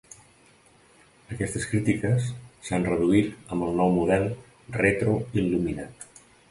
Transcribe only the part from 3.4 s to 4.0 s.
amb el nou